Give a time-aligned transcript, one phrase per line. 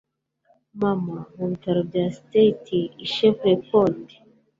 [0.81, 4.03] mama mu bitaro bya tri-state i shreveport